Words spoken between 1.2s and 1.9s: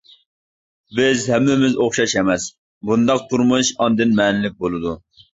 ھەممىمىز